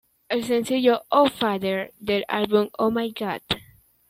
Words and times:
El 0.29 0.43
sencillo 0.45 1.03
"Oh 1.11 1.29
Father" 1.29 1.93
del 1.99 2.25
álbum 2.27 2.69
"Oh 2.79 2.89
My 2.89 3.11
God! 3.13 3.41